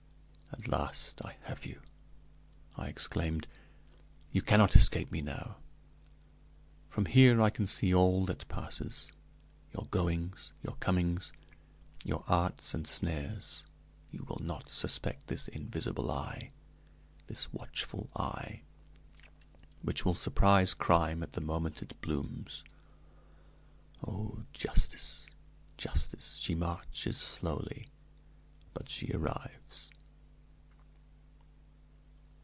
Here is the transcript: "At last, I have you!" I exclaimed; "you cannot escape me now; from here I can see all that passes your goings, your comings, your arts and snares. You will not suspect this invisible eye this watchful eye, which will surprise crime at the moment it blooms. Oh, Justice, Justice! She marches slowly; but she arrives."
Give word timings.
"At 0.53 0.67
last, 0.67 1.25
I 1.25 1.37
have 1.43 1.65
you!" 1.65 1.81
I 2.75 2.87
exclaimed; 2.87 3.47
"you 4.31 4.41
cannot 4.41 4.75
escape 4.75 5.11
me 5.11 5.21
now; 5.21 5.57
from 6.87 7.05
here 7.07 7.41
I 7.41 7.49
can 7.49 7.65
see 7.65 7.93
all 7.93 8.25
that 8.25 8.47
passes 8.47 9.11
your 9.73 9.85
goings, 9.89 10.53
your 10.61 10.75
comings, 10.75 11.33
your 12.05 12.23
arts 12.27 12.73
and 12.73 12.87
snares. 12.87 13.63
You 14.11 14.23
will 14.27 14.39
not 14.41 14.71
suspect 14.71 15.27
this 15.27 15.47
invisible 15.47 16.11
eye 16.11 16.51
this 17.27 17.51
watchful 17.51 18.09
eye, 18.15 18.61
which 19.81 20.05
will 20.05 20.15
surprise 20.15 20.73
crime 20.73 21.23
at 21.23 21.31
the 21.31 21.41
moment 21.41 21.81
it 21.81 21.99
blooms. 22.01 22.63
Oh, 24.05 24.43
Justice, 24.53 25.27
Justice! 25.77 26.37
She 26.37 26.55
marches 26.55 27.17
slowly; 27.17 27.87
but 28.73 28.89
she 28.89 29.11
arrives." 29.13 29.89